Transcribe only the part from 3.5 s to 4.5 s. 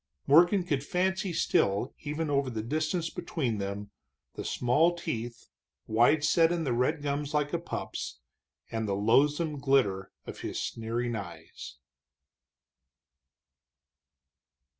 them, the